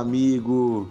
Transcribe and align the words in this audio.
amigo 0.00 0.88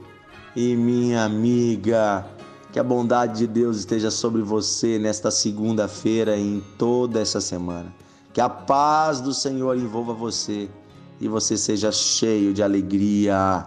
e 0.56 0.76
minha 0.76 1.24
amiga. 1.24 2.26
Que 2.71 2.80
a 2.80 2.84
bondade 2.84 3.39
de 3.39 3.48
Deus 3.48 3.78
esteja 3.78 4.12
sobre 4.12 4.42
você 4.42 5.00
nesta 5.00 5.32
segunda-feira 5.32 6.38
e 6.38 6.42
em 6.42 6.64
toda 6.78 7.20
essa 7.20 7.42
semana. 7.42 7.93
Que 8.32 8.39
a 8.39 8.48
paz 8.48 9.20
do 9.20 9.34
Senhor 9.34 9.75
envolva 9.75 10.14
você 10.14 10.70
e 11.20 11.28
você 11.28 11.57
seja 11.57 11.92
cheio 11.92 12.54
de 12.54 12.61
alegria. 12.61 13.66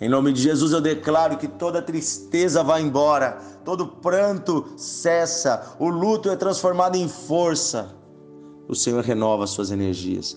Em 0.00 0.08
nome 0.08 0.32
de 0.32 0.42
Jesus 0.42 0.72
eu 0.72 0.80
declaro 0.80 1.38
que 1.38 1.48
toda 1.48 1.82
tristeza 1.82 2.62
vai 2.62 2.82
embora, 2.82 3.40
todo 3.64 3.86
pranto 3.86 4.66
cessa, 4.76 5.74
o 5.78 5.88
luto 5.88 6.30
é 6.30 6.36
transformado 6.36 6.96
em 6.96 7.08
força. 7.08 7.94
O 8.68 8.74
Senhor 8.74 9.02
renova 9.02 9.46
suas 9.46 9.70
energias. 9.70 10.36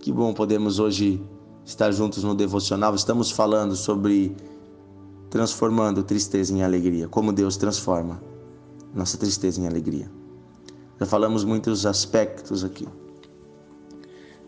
Que 0.00 0.12
bom 0.12 0.32
podemos 0.32 0.78
hoje 0.78 1.20
estar 1.66 1.92
juntos 1.92 2.22
no 2.22 2.34
devocional. 2.34 2.94
Estamos 2.94 3.30
falando 3.30 3.74
sobre 3.74 4.34
transformando 5.28 6.04
tristeza 6.04 6.54
em 6.54 6.62
alegria, 6.62 7.08
como 7.08 7.32
Deus 7.32 7.56
transforma 7.56 8.22
nossa 8.94 9.18
tristeza 9.18 9.60
em 9.60 9.66
alegria. 9.66 10.10
Já 10.98 11.04
falamos 11.04 11.44
muitos 11.44 11.84
aspectos 11.84 12.64
aqui. 12.64 12.88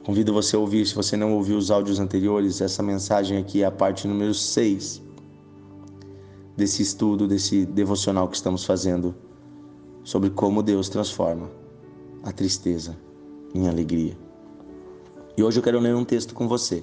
Convido 0.05 0.33
você 0.33 0.57
a 0.57 0.59
ouvir, 0.59 0.87
se 0.87 0.95
você 0.95 1.17
não 1.17 1.35
ouviu 1.35 1.59
os 1.59 1.71
áudios 1.71 2.01
anteriores, 2.01 2.63
essa 2.63 2.83
mensagem 2.83 3.37
aqui 3.37 3.63
é 3.63 3.67
a 3.67 3.71
parte 3.71 4.09
número 4.09 4.33
6 4.33 5.03
desse 6.57 6.83
estudo, 6.83 7.29
desse 7.29 7.67
devocional 7.67 8.27
que 8.29 8.37
estamos 8.37 8.65
fazendo 8.65 9.15
sobre 10.03 10.31
como 10.31 10.63
Deus 10.63 10.89
transforma 10.89 11.51
a 12.23 12.33
tristeza 12.33 12.97
em 13.55 13.69
alegria. 13.69 14.17
E 15.37 15.43
hoje 15.43 15.59
eu 15.59 15.63
quero 15.63 15.79
ler 15.79 15.95
um 15.95 16.05
texto 16.05 16.35
com 16.35 16.49
você. 16.49 16.83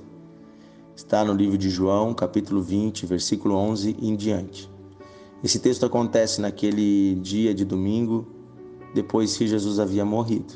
Está 0.96 1.26
no 1.26 1.34
livro 1.34 1.58
de 1.58 1.70
João, 1.70 2.14
capítulo 2.14 2.62
20, 2.62 3.06
versículo 3.06 3.54
11 3.56 3.98
em 4.02 4.16
diante. 4.16 4.72
Esse 5.44 5.60
texto 5.60 5.86
acontece 5.86 6.40
naquele 6.40 7.16
dia 7.16 7.54
de 7.54 7.66
domingo, 7.66 8.26
depois 8.94 9.36
que 9.36 9.46
Jesus 9.46 9.78
havia 9.78 10.06
morrido. 10.06 10.54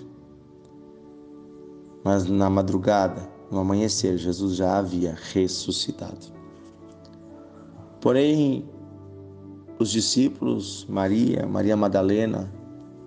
Mas 2.05 2.25
na 2.25 2.49
madrugada, 2.49 3.29
no 3.51 3.59
amanhecer, 3.59 4.17
Jesus 4.17 4.55
já 4.55 4.77
havia 4.77 5.13
ressuscitado. 5.33 6.33
Porém, 7.99 8.63
os 9.77 9.91
discípulos, 9.91 10.85
Maria, 10.87 11.45
Maria 11.45 11.75
Madalena, 11.75 12.49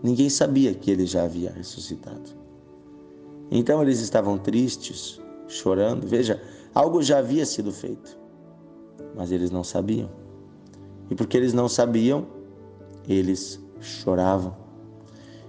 ninguém 0.03 0.29
sabia 0.29 0.75
que 0.75 0.91
ele 0.91 1.07
já 1.07 1.25
havia 1.25 1.51
ressuscitado. 1.51 2.31
Então 3.51 3.81
eles 3.81 4.01
estavam 4.01 4.37
tristes, 4.37 5.19
chorando. 5.49 6.07
Veja, 6.07 6.41
algo 6.75 7.03
já 7.03 7.19
havia 7.19 7.45
sido 7.47 7.73
feito, 7.73 8.19
mas 9.15 9.33
eles 9.33 9.51
não 9.51 9.65
sabiam. 9.65 10.11
E 11.11 11.15
porque 11.15 11.37
eles 11.37 11.53
não 11.53 11.69
sabiam, 11.69 12.27
eles 13.09 13.63
choravam. 13.81 14.57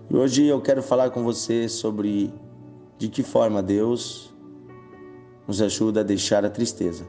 E 0.10 0.16
hoje 0.16 0.46
eu 0.46 0.62
quero 0.62 0.84
falar 0.84 1.12
com 1.12 1.24
você 1.24 1.70
sobre 1.70 2.34
de 2.98 3.08
que 3.08 3.24
forma 3.24 3.64
Deus 3.64 4.34
nos 5.48 5.62
ajuda 5.62 6.02
a 6.02 6.04
deixar 6.04 6.46
a 6.46 6.50
tristeza 6.50 7.06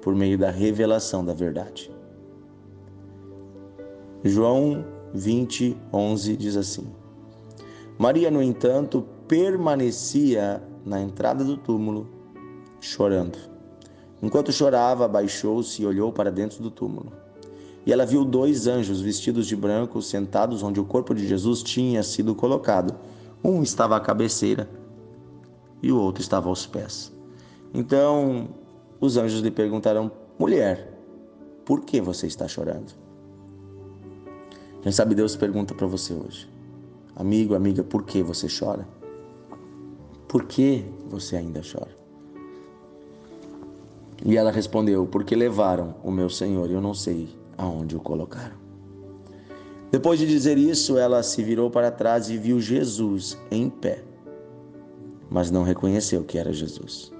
por 0.00 0.14
meio 0.14 0.36
da 0.36 0.50
revelação 0.50 1.24
da 1.24 1.32
verdade. 1.32 1.90
João 4.24 4.84
20, 5.14 5.76
11 5.92 6.36
diz 6.36 6.56
assim: 6.56 6.86
Maria, 7.98 8.30
no 8.30 8.42
entanto, 8.42 9.06
permanecia 9.26 10.62
na 10.84 11.00
entrada 11.00 11.44
do 11.44 11.56
túmulo, 11.56 12.08
chorando. 12.82 13.38
Enquanto 14.20 14.52
chorava, 14.52 15.04
abaixou-se 15.04 15.80
e 15.80 15.86
olhou 15.86 16.12
para 16.12 16.30
dentro 16.30 16.62
do 16.62 16.70
túmulo. 16.70 17.12
E 17.86 17.92
ela 17.92 18.04
viu 18.04 18.24
dois 18.24 18.66
anjos 18.66 19.00
vestidos 19.00 19.46
de 19.46 19.56
branco 19.56 20.02
sentados 20.02 20.62
onde 20.62 20.78
o 20.78 20.84
corpo 20.84 21.14
de 21.14 21.26
Jesus 21.26 21.62
tinha 21.62 22.02
sido 22.02 22.34
colocado. 22.34 22.94
Um 23.42 23.62
estava 23.62 23.96
à 23.96 24.00
cabeceira 24.00 24.68
e 25.82 25.90
o 25.90 25.98
outro 25.98 26.22
estava 26.22 26.48
aos 26.48 26.66
pés. 26.66 27.12
Então 27.74 28.48
os 29.00 29.16
anjos 29.16 29.40
lhe 29.40 29.50
perguntaram: 29.50 30.10
Mulher, 30.38 30.92
por 31.64 31.80
que 31.80 32.00
você 32.00 32.26
está 32.26 32.46
chorando? 32.46 32.92
Quem 34.82 34.92
sabe 34.92 35.14
Deus 35.14 35.34
pergunta 35.34 35.74
para 35.74 35.86
você 35.86 36.14
hoje: 36.14 36.48
Amigo, 37.16 37.54
amiga, 37.54 37.82
por 37.82 38.04
que 38.04 38.22
você 38.22 38.46
chora? 38.46 38.86
Por 40.28 40.44
que 40.44 40.84
você 41.08 41.36
ainda 41.36 41.60
chora? 41.60 42.01
E 44.24 44.36
ela 44.36 44.50
respondeu: 44.50 45.06
Porque 45.06 45.34
levaram 45.34 45.94
o 46.02 46.10
meu 46.10 46.30
senhor 46.30 46.70
e 46.70 46.74
eu 46.74 46.80
não 46.80 46.94
sei 46.94 47.28
aonde 47.56 47.96
o 47.96 48.00
colocaram. 48.00 48.56
Depois 49.90 50.18
de 50.18 50.26
dizer 50.26 50.56
isso, 50.56 50.96
ela 50.96 51.22
se 51.22 51.42
virou 51.42 51.70
para 51.70 51.90
trás 51.90 52.30
e 52.30 52.38
viu 52.38 52.58
Jesus 52.60 53.36
em 53.50 53.68
pé, 53.68 54.02
mas 55.28 55.50
não 55.50 55.62
reconheceu 55.62 56.24
que 56.24 56.38
era 56.38 56.52
Jesus. 56.52 57.12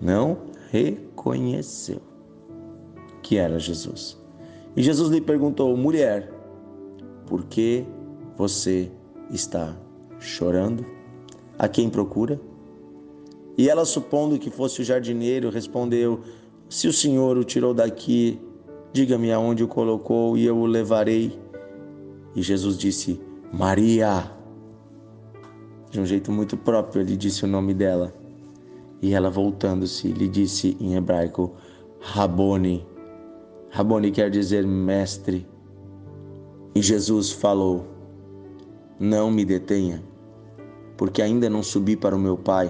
Não 0.00 0.38
reconheceu 0.70 2.00
que 3.22 3.38
era 3.38 3.58
Jesus. 3.58 4.18
E 4.76 4.82
Jesus 4.82 5.10
lhe 5.10 5.20
perguntou: 5.20 5.74
Mulher, 5.76 6.30
por 7.26 7.44
que 7.44 7.84
você 8.36 8.90
está 9.30 9.76
chorando? 10.18 10.84
A 11.58 11.66
quem 11.66 11.88
procura? 11.88 12.40
E 13.58 13.68
ela, 13.68 13.84
supondo 13.84 14.38
que 14.38 14.50
fosse 14.50 14.80
o 14.80 14.84
jardineiro, 14.84 15.50
respondeu: 15.50 16.20
Se 16.68 16.86
o 16.86 16.92
senhor 16.92 17.36
o 17.36 17.42
tirou 17.42 17.74
daqui, 17.74 18.40
diga-me 18.92 19.32
aonde 19.32 19.64
o 19.64 19.68
colocou 19.68 20.38
e 20.38 20.46
eu 20.46 20.56
o 20.56 20.64
levarei. 20.64 21.36
E 22.36 22.40
Jesus 22.40 22.78
disse: 22.78 23.20
Maria. 23.52 24.30
De 25.90 26.00
um 26.00 26.06
jeito 26.06 26.30
muito 26.30 26.56
próprio, 26.56 27.02
ele 27.02 27.16
disse 27.16 27.44
o 27.44 27.48
nome 27.48 27.74
dela. 27.74 28.14
E 29.02 29.12
ela, 29.14 29.28
voltando-se, 29.28 30.06
lhe 30.12 30.28
disse 30.28 30.76
em 30.78 30.94
hebraico: 30.94 31.52
Rabone. 32.00 32.86
Rabone 33.70 34.12
quer 34.12 34.30
dizer 34.30 34.64
mestre. 34.64 35.44
E 36.76 36.80
Jesus 36.80 37.32
falou: 37.32 37.84
Não 39.00 39.32
me 39.32 39.44
detenha 39.44 40.00
porque 40.98 41.22
ainda 41.22 41.48
não 41.48 41.62
subi 41.62 41.96
para 41.96 42.14
o 42.14 42.18
meu 42.18 42.36
Pai. 42.36 42.68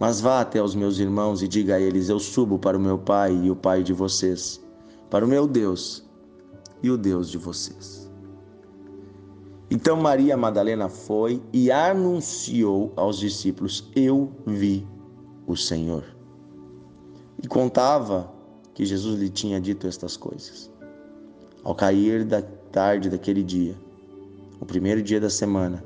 Mas 0.00 0.18
vá 0.18 0.40
até 0.40 0.62
os 0.62 0.74
meus 0.74 0.98
irmãos 0.98 1.42
e 1.42 1.46
diga 1.46 1.74
a 1.74 1.80
eles: 1.80 2.08
Eu 2.08 2.18
subo 2.18 2.58
para 2.58 2.78
o 2.78 2.80
meu 2.80 2.98
Pai 2.98 3.34
e 3.34 3.50
o 3.50 3.54
Pai 3.54 3.82
de 3.82 3.92
vocês, 3.92 4.58
para 5.10 5.24
o 5.24 5.28
meu 5.28 5.46
Deus 5.46 6.02
e 6.82 6.90
o 6.90 6.96
Deus 6.96 7.30
de 7.30 7.36
vocês. 7.36 8.10
Então 9.70 10.00
Maria 10.00 10.38
Madalena 10.38 10.88
foi 10.88 11.42
e 11.52 11.70
anunciou 11.70 12.94
aos 12.96 13.18
discípulos: 13.18 13.90
Eu 13.94 14.32
vi 14.46 14.88
o 15.46 15.54
Senhor. 15.54 16.04
E 17.42 17.46
contava 17.46 18.32
que 18.72 18.86
Jesus 18.86 19.20
lhe 19.20 19.28
tinha 19.28 19.60
dito 19.60 19.86
estas 19.86 20.16
coisas. 20.16 20.70
Ao 21.62 21.74
cair 21.74 22.24
da 22.24 22.40
tarde 22.40 23.10
daquele 23.10 23.42
dia, 23.42 23.76
o 24.58 24.64
primeiro 24.64 25.02
dia 25.02 25.20
da 25.20 25.28
semana, 25.28 25.84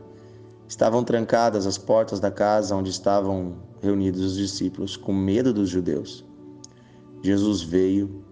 Estavam 0.66 1.04
trancadas 1.04 1.66
as 1.66 1.76
portas 1.76 2.18
da 2.18 2.30
casa 2.30 2.74
onde 2.74 2.90
estavam 2.90 3.54
reunidos 3.84 4.22
os 4.22 4.36
discípulos, 4.36 4.96
com 4.96 5.12
medo 5.12 5.52
dos 5.52 5.68
judeus. 5.68 6.24
Jesus 7.22 7.62
veio, 7.62 8.24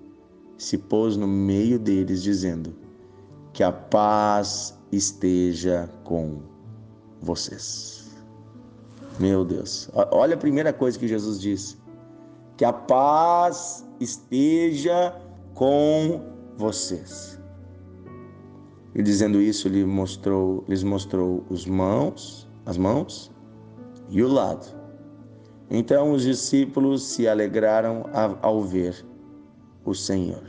se 0.59 0.77
pôs 0.77 1.17
no 1.17 1.27
meio 1.27 1.79
deles, 1.79 2.23
dizendo: 2.23 2.75
Que 3.53 3.63
a 3.63 3.71
paz 3.71 4.77
esteja 4.91 5.89
com 6.05 6.41
vocês. 7.21 8.11
Meu 9.21 9.45
Deus, 9.45 9.89
olha 10.11 10.35
a 10.35 10.39
primeira 10.39 10.73
coisa 10.73 10.99
que 10.99 11.07
Jesus 11.07 11.41
disse: 11.41 11.77
Que 12.57 12.65
a 12.65 12.73
paz 12.73 13.87
esteja 14.01 15.15
com 15.55 16.21
vocês. 16.57 17.39
E 18.95 19.03
dizendo 19.03 19.41
isso, 19.41 19.69
ele 19.69 19.85
mostrou, 19.85 20.65
lhes 20.69 20.83
mostrou 20.83 21.45
os 21.49 21.65
mãos, 21.65 22.49
as 22.67 22.77
mãos 22.77 23.31
e 24.11 24.23
o 24.23 24.29
lado. 24.29 24.82
Então 25.75 26.13
os 26.13 26.25
discípulos 26.25 27.03
se 27.03 27.27
alegraram 27.27 28.05
ao 28.43 28.63
ver 28.63 29.03
o 29.87 29.95
Senhor. 29.95 30.45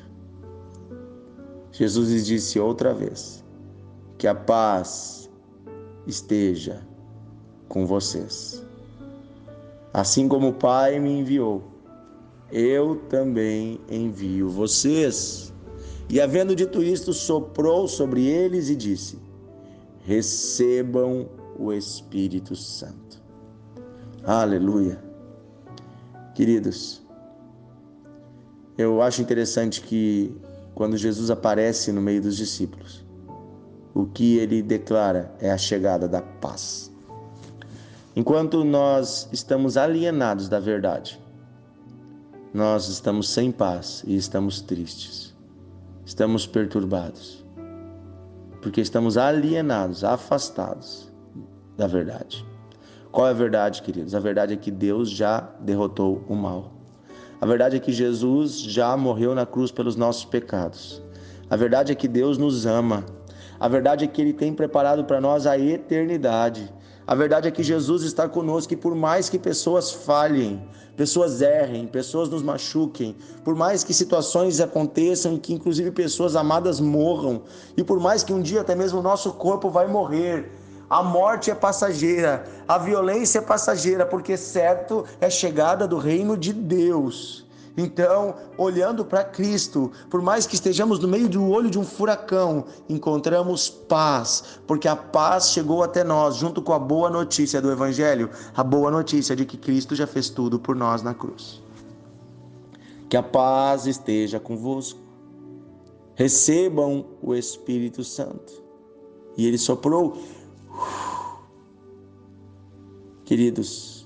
Jesus 1.72 2.10
lhes 2.10 2.26
disse 2.26 2.60
outra 2.60 2.94
vez: 2.94 3.42
Que 4.18 4.28
a 4.28 4.36
paz 4.36 5.32
esteja 6.06 6.86
com 7.70 7.86
vocês. 7.86 8.62
Assim 9.94 10.28
como 10.28 10.50
o 10.50 10.54
Pai 10.54 11.00
me 11.00 11.20
enviou, 11.20 11.64
eu 12.52 12.98
também 13.08 13.80
envio 13.90 14.50
vocês. 14.50 15.54
E 16.10 16.20
havendo 16.20 16.54
dito 16.54 16.84
isto, 16.84 17.14
soprou 17.14 17.88
sobre 17.88 18.28
eles 18.28 18.68
e 18.68 18.76
disse: 18.76 19.18
Recebam 20.02 21.30
o 21.58 21.72
Espírito 21.72 22.58
Santo. 22.58 23.24
Aleluia. 24.26 25.13
Queridos, 26.34 27.04
Eu 28.76 29.04
acho 29.04 29.22
interessante 29.22 29.82
que 29.82 30.36
quando 30.74 30.98
Jesus 30.98 31.30
aparece 31.30 31.92
no 31.92 32.02
meio 32.02 32.20
dos 32.20 32.36
discípulos, 32.36 33.06
o 33.94 34.08
que 34.08 34.38
ele 34.38 34.64
declara 34.64 35.32
é 35.40 35.52
a 35.52 35.58
chegada 35.60 36.08
da 36.08 36.24
paz. 36.24 36.92
Enquanto 38.16 38.64
nós 38.64 39.30
estamos 39.32 39.78
alienados 39.78 40.50
da 40.50 40.60
verdade, 40.60 41.22
nós 42.52 42.88
estamos 42.88 43.30
sem 43.30 43.52
paz 43.52 44.04
e 44.08 44.16
estamos 44.16 44.60
tristes, 44.60 45.36
estamos 46.04 46.48
perturbados, 46.48 47.46
porque 48.60 48.82
estamos 48.82 49.18
alienados, 49.18 50.04
afastados 50.04 51.12
da 51.78 51.86
verdade. 51.86 52.44
Qual 53.14 53.28
é 53.28 53.30
a 53.30 53.34
verdade, 53.34 53.84
queridos? 53.84 54.16
A 54.16 54.20
verdade 54.20 54.56
é 54.56 54.58
que 54.58 54.72
Deus 54.72 55.08
já 55.08 55.48
derrotou 55.60 56.24
o 56.28 56.36
mal. 56.36 56.72
A 57.40 57.46
verdade 57.46 57.76
é 57.76 57.80
que 57.80 57.92
Jesus 57.92 58.60
já 58.60 58.98
morreu 58.98 59.36
na 59.36 59.46
cruz 59.46 59.72
pelos 59.72 59.96
nossos 59.96 60.26
pecados. 60.26 61.00
A 61.48 61.56
verdade 61.56 61.92
é 61.92 61.96
que 61.96 62.08
Deus 62.08 62.40
nos 62.40 62.66
ama. 62.66 63.06
A 63.60 63.68
verdade 63.68 64.04
é 64.04 64.08
que 64.08 64.20
Ele 64.20 64.34
tem 64.34 64.52
preparado 64.52 65.06
para 65.06 65.22
nós 65.22 65.46
a 65.46 65.60
eternidade. 65.60 66.74
A 67.06 67.14
verdade 67.14 67.48
é 67.48 67.52
que 67.52 67.62
Jesus 67.62 68.02
está 68.02 68.28
conosco 68.28 68.74
e 68.74 68.78
por 68.78 68.96
mais 68.96 69.30
que 69.30 69.38
pessoas 69.38 69.92
falhem, 69.92 70.68
pessoas 70.98 71.40
errem, 71.40 71.86
pessoas 71.86 72.30
nos 72.30 72.42
machuquem, 72.42 73.16
por 73.44 73.54
mais 73.54 73.84
que 73.84 73.94
situações 73.94 74.60
aconteçam, 74.60 75.38
que 75.38 75.54
inclusive 75.54 75.92
pessoas 75.92 76.36
amadas 76.36 76.80
morram, 76.80 77.44
e 77.78 77.84
por 77.84 78.00
mais 78.00 78.24
que 78.24 78.34
um 78.34 78.42
dia 78.42 78.62
até 78.62 78.74
mesmo 78.74 79.02
o 79.02 79.04
nosso 79.04 79.34
corpo 79.34 79.70
vai 79.70 79.86
morrer, 79.86 80.63
a 80.94 81.02
morte 81.02 81.50
é 81.50 81.56
passageira, 81.56 82.44
a 82.68 82.78
violência 82.78 83.40
é 83.40 83.42
passageira, 83.42 84.06
porque 84.06 84.38
certo 84.38 85.04
é 85.20 85.28
chegada 85.28 85.88
do 85.88 85.98
reino 85.98 86.38
de 86.38 86.54
Deus. 86.54 87.48
Então, 87.76 88.36
olhando 88.60 89.04
para 89.04 89.24
Cristo, 89.24 89.92
por 90.08 90.22
mais 90.22 90.46
que 90.46 90.54
estejamos 90.54 91.00
no 91.00 91.08
meio 91.08 91.28
do 91.28 91.50
olho 91.50 91.72
de 91.72 91.80
um 91.80 91.84
furacão, 91.84 92.66
encontramos 92.88 93.72
paz, 93.72 94.60
porque 94.68 94.88
a 94.88 94.96
paz 94.96 95.50
chegou 95.50 95.82
até 95.82 96.04
nós, 96.04 96.36
junto 96.36 96.62
com 96.62 96.74
a 96.74 96.78
boa 96.78 97.10
notícia 97.10 97.60
do 97.60 97.72
Evangelho, 97.72 98.30
a 98.56 98.64
boa 98.64 98.92
notícia 98.92 99.36
de 99.36 99.46
que 99.46 99.58
Cristo 99.58 99.96
já 99.96 100.06
fez 100.06 100.30
tudo 100.30 100.60
por 100.60 100.76
nós 100.76 101.02
na 101.02 101.16
cruz. 101.16 101.60
Que 103.10 103.18
a 103.18 103.24
paz 103.24 103.88
esteja 103.88 104.40
convosco. 104.40 105.00
Recebam 106.14 107.04
o 107.20 107.34
Espírito 107.34 108.04
Santo. 108.04 108.62
E 109.36 109.48
ele 109.48 109.58
soprou. 109.58 110.22
Queridos, 113.26 114.06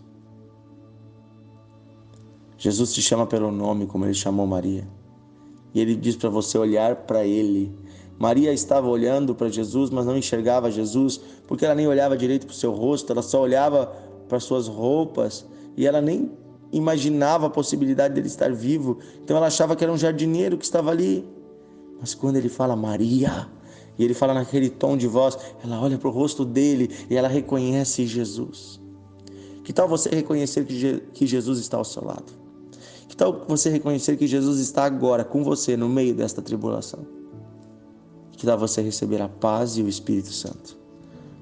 Jesus 2.58 2.94
te 2.94 3.02
chama 3.02 3.26
pelo 3.26 3.52
nome, 3.52 3.88
como 3.88 4.06
ele 4.06 4.14
chamou 4.14 4.46
Maria. 4.46 4.88
E 5.74 5.80
ele 5.80 5.96
diz 5.96 6.16
para 6.16 6.30
você 6.30 6.58
olhar 6.58 6.96
para 6.96 7.26
ele. 7.26 7.72
Maria 8.20 8.54
estava 8.54 8.88
olhando 8.88 9.34
para 9.36 9.50
Jesus, 9.50 9.90
mas 9.90 10.06
não 10.06 10.18
enxergava 10.18 10.72
Jesus, 10.72 11.20
porque 11.48 11.66
ela 11.66 11.76
nem 11.76 11.88
olhava 11.88 12.18
direito 12.18 12.46
para 12.46 12.54
o 12.54 12.56
seu 12.56 12.72
rosto, 12.72 13.12
ela 13.12 13.22
só 13.22 13.42
olhava 13.42 13.88
para 14.28 14.40
suas 14.40 14.68
roupas 14.68 15.46
e 15.76 15.86
ela 15.86 16.02
nem 16.02 16.32
imaginava 16.72 17.48
a 17.48 17.50
possibilidade 17.50 18.14
dele 18.14 18.28
estar 18.28 18.52
vivo. 18.52 19.00
Então 19.24 19.38
ela 19.38 19.48
achava 19.48 19.76
que 19.76 19.84
era 19.84 19.94
um 19.94 19.98
jardineiro 19.98 20.58
que 20.58 20.66
estava 20.66 20.92
ali. 20.92 21.28
Mas 22.00 22.14
quando 22.14 22.38
ele 22.38 22.50
fala 22.50 22.76
Maria, 22.76 23.48
e 23.98 24.04
ele 24.04 24.14
fala 24.14 24.34
naquele 24.34 24.70
tom 24.70 24.96
de 24.96 25.08
voz, 25.08 25.38
ela 25.64 25.82
olha 25.82 25.98
para 25.98 26.08
o 26.08 26.12
rosto 26.12 26.46
dele 26.46 26.90
e 27.10 27.16
ela 27.16 27.28
reconhece 27.28 28.06
Jesus. 28.06 28.80
Que 29.68 29.74
tal 29.74 29.86
você 29.86 30.08
reconhecer 30.08 30.64
que 30.66 31.28
Jesus 31.28 31.60
está 31.60 31.76
ao 31.76 31.84
seu 31.84 32.02
lado? 32.02 32.32
Que 33.10 33.18
tal 33.18 33.44
você 33.50 33.70
reconhecer 33.70 34.16
que 34.16 34.26
Jesus 34.26 34.62
está 34.62 34.86
agora 34.86 35.26
com 35.26 35.44
você 35.44 35.76
no 35.76 35.90
meio 35.90 36.16
desta 36.16 36.42
tribulação? 36.42 37.06
Que 38.32 38.46
tal 38.46 38.58
você 38.58 38.82
receber 38.82 39.22
a 39.22 39.28
paz 39.28 39.78
e 39.78 39.82
o 39.82 39.90
Espírito 39.90 40.32
Santo? 40.32 40.78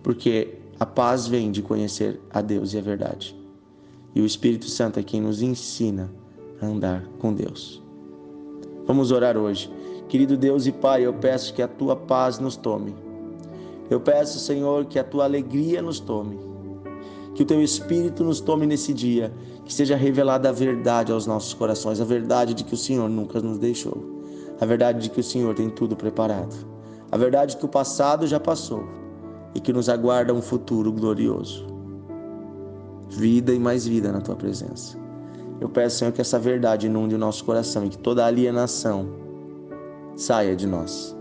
Porque 0.02 0.58
a 0.80 0.88
paz 0.88 1.28
vem 1.28 1.52
de 1.52 1.62
conhecer 1.62 2.20
a 2.32 2.42
Deus 2.42 2.74
e 2.74 2.80
a 2.80 2.82
verdade. 2.82 3.40
E 4.16 4.22
o 4.22 4.26
Espírito 4.26 4.66
Santo 4.72 5.00
é 5.00 5.04
quem 5.04 5.22
nos 5.22 5.44
ensina 5.44 6.12
a 6.60 6.66
andar 6.66 7.08
com 7.20 7.32
Deus. 7.32 7.80
Vamos 8.88 9.12
orar 9.12 9.38
hoje. 9.38 9.72
Querido 10.10 10.36
Deus 10.36 10.66
e 10.66 10.72
Pai, 10.72 11.06
eu 11.06 11.14
peço 11.14 11.54
que 11.54 11.62
a 11.62 11.68
tua 11.68 11.96
paz 11.96 12.40
nos 12.40 12.58
tome. 12.58 12.96
Eu 13.88 14.00
peço, 14.00 14.40
Senhor, 14.40 14.86
que 14.86 14.98
a 14.98 15.04
tua 15.04 15.26
alegria 15.26 15.80
nos 15.80 16.00
tome. 16.00 16.55
Que 17.36 17.44
o 17.44 17.46
teu 17.46 17.62
Espírito 17.62 18.24
nos 18.24 18.40
tome 18.40 18.66
nesse 18.66 18.94
dia 18.94 19.32
que 19.66 19.74
seja 19.74 19.96
revelada 19.96 20.50
a 20.50 20.52
verdade 20.52 21.12
aos 21.12 21.28
nossos 21.28 21.54
corações, 21.54 22.00
a 22.00 22.06
verdade 22.06 22.54
de 22.54 22.64
que 22.64 22.74
o 22.74 22.78
Senhor 22.78 23.10
nunca 23.10 23.42
nos 23.42 23.58
deixou, 23.58 24.24
a 24.60 24.66
verdade 24.66 25.02
de 25.02 25.10
que 25.10 25.20
o 25.20 25.24
Senhor 25.24 25.54
tem 25.54 25.70
tudo 25.70 25.96
preparado, 25.96 26.56
a 27.12 27.18
verdade 27.18 27.52
de 27.52 27.58
que 27.58 27.66
o 27.66 27.70
passado 27.70 28.26
já 28.26 28.40
passou 28.40 28.88
e 29.54 29.60
que 29.60 29.74
nos 29.74 29.90
aguarda 29.90 30.34
um 30.34 30.42
futuro 30.42 30.92
glorioso. 30.92 31.66
Vida 33.10 33.54
e 33.54 33.60
mais 33.60 33.86
vida 33.86 34.12
na 34.12 34.22
tua 34.22 34.36
presença. 34.36 34.98
Eu 35.60 35.70
peço, 35.70 36.00
Senhor, 36.00 36.12
que 36.12 36.22
essa 36.22 36.38
verdade 36.38 36.88
inunde 36.88 37.16
o 37.16 37.18
nosso 37.18 37.44
coração 37.44 37.86
e 37.86 37.90
que 37.90 37.98
toda 37.98 38.26
alienação 38.26 39.08
saia 40.16 40.56
de 40.56 40.68
nós. 40.68 41.16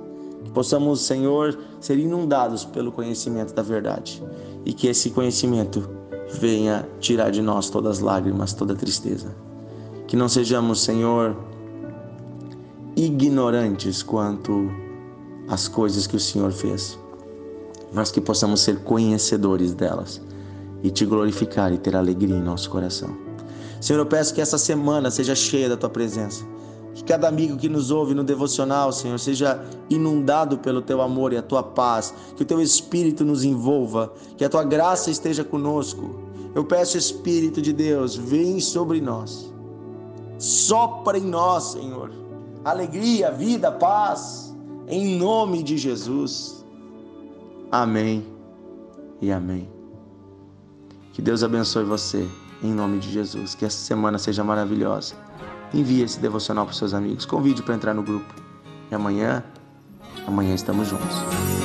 Que 0.44 0.50
possamos, 0.50 1.00
Senhor, 1.02 1.58
ser 1.80 1.98
inundados 1.98 2.64
pelo 2.64 2.90
conhecimento 2.90 3.54
da 3.54 3.62
verdade 3.62 4.22
e 4.64 4.72
que 4.72 4.88
esse 4.88 5.10
conhecimento 5.10 5.88
venha 6.32 6.88
tirar 7.00 7.30
de 7.30 7.42
nós 7.42 7.70
todas 7.70 7.98
as 7.98 8.02
lágrimas, 8.02 8.52
toda 8.52 8.74
tristeza. 8.74 9.34
Que 10.06 10.16
não 10.16 10.28
sejamos, 10.28 10.82
Senhor, 10.82 11.36
ignorantes 12.96 14.02
quanto 14.02 14.70
às 15.48 15.68
coisas 15.68 16.06
que 16.06 16.16
o 16.16 16.20
Senhor 16.20 16.52
fez, 16.52 16.98
mas 17.92 18.10
que 18.10 18.20
possamos 18.20 18.60
ser 18.60 18.80
conhecedores 18.80 19.74
delas 19.74 20.20
e 20.82 20.90
te 20.90 21.04
glorificar 21.04 21.72
e 21.72 21.78
ter 21.78 21.96
alegria 21.96 22.36
em 22.36 22.42
nosso 22.42 22.68
coração. 22.70 23.16
Senhor, 23.80 23.98
eu 23.98 24.06
peço 24.06 24.34
que 24.34 24.40
essa 24.40 24.58
semana 24.58 25.10
seja 25.10 25.34
cheia 25.34 25.68
da 25.68 25.76
tua 25.76 25.90
presença. 25.90 26.44
Que 26.94 27.02
cada 27.02 27.26
amigo 27.28 27.56
que 27.56 27.68
nos 27.68 27.90
ouve 27.90 28.14
no 28.14 28.22
devocional, 28.22 28.92
Senhor, 28.92 29.18
seja 29.18 29.64
inundado 29.90 30.58
pelo 30.58 30.80
teu 30.80 31.02
amor 31.02 31.32
e 31.32 31.36
a 31.36 31.42
tua 31.42 31.62
paz. 31.62 32.14
Que 32.36 32.42
o 32.42 32.46
teu 32.46 32.60
espírito 32.60 33.24
nos 33.24 33.42
envolva. 33.44 34.12
Que 34.36 34.44
a 34.44 34.48
tua 34.48 34.64
graça 34.64 35.10
esteja 35.10 35.42
conosco. 35.42 36.24
Eu 36.54 36.64
peço, 36.64 36.96
Espírito 36.96 37.60
de 37.60 37.72
Deus, 37.72 38.14
vem 38.14 38.60
sobre 38.60 39.00
nós. 39.00 39.52
Sopra 40.38 41.18
em 41.18 41.24
nós, 41.24 41.64
Senhor. 41.72 42.12
Alegria, 42.64 43.32
vida, 43.32 43.72
paz. 43.72 44.54
Em 44.86 45.18
nome 45.18 45.62
de 45.62 45.76
Jesus. 45.76 46.64
Amém 47.72 48.24
e 49.20 49.32
amém. 49.32 49.68
Que 51.12 51.20
Deus 51.20 51.42
abençoe 51.42 51.84
você. 51.84 52.28
Em 52.62 52.72
nome 52.72 53.00
de 53.00 53.10
Jesus. 53.10 53.54
Que 53.54 53.64
essa 53.64 53.78
semana 53.78 54.18
seja 54.18 54.44
maravilhosa. 54.44 55.14
Envie 55.74 56.02
esse 56.02 56.20
devocional 56.20 56.64
para 56.64 56.74
seus 56.74 56.94
amigos. 56.94 57.26
Convide 57.26 57.62
para 57.62 57.74
entrar 57.74 57.94
no 57.94 58.02
grupo. 58.02 58.32
E 58.90 58.94
amanhã, 58.94 59.42
amanhã 60.26 60.54
estamos 60.54 60.88
juntos. 60.88 61.63